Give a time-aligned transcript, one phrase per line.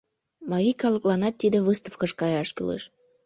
[0.49, 2.83] Марий калыкланат тиде выставкыш каяш кӱлеш.